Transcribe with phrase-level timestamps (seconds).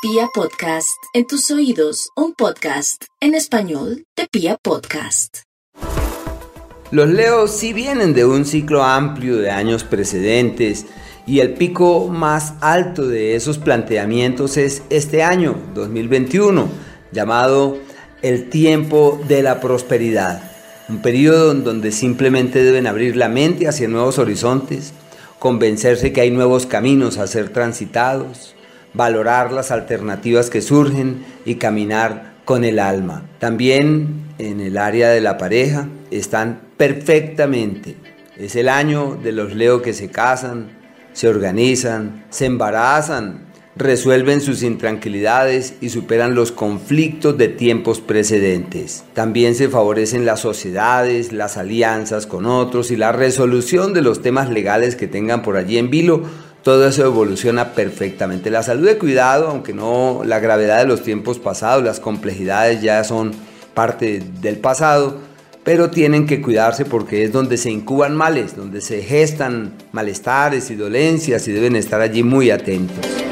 [0.00, 5.38] Pia Podcast, en tus oídos, un podcast en español de Pia Podcast.
[6.92, 10.86] Los Leos sí vienen de un ciclo amplio de años precedentes
[11.26, 16.68] y el pico más alto de esos planteamientos es este año, 2021,
[17.10, 17.78] llamado
[18.22, 20.48] el tiempo de la prosperidad.
[20.88, 24.92] Un periodo en donde simplemente deben abrir la mente hacia nuevos horizontes,
[25.40, 28.54] convencerse que hay nuevos caminos a ser transitados,
[28.94, 33.24] valorar las alternativas que surgen y caminar con el alma.
[33.38, 37.96] También en el área de la pareja están perfectamente.
[38.36, 40.70] Es el año de los Leo que se casan,
[41.12, 43.48] se organizan, se embarazan,
[43.78, 49.04] resuelven sus intranquilidades y superan los conflictos de tiempos precedentes.
[49.14, 54.50] También se favorecen las sociedades, las alianzas con otros y la resolución de los temas
[54.50, 56.22] legales que tengan por allí en vilo
[56.62, 58.50] todo eso evoluciona perfectamente.
[58.50, 63.02] La salud de cuidado, aunque no la gravedad de los tiempos pasados, las complejidades ya
[63.04, 63.32] son
[63.74, 65.18] parte del pasado,
[65.64, 70.74] pero tienen que cuidarse porque es donde se incuban males, donde se gestan malestares y
[70.74, 73.27] dolencias y deben estar allí muy atentos.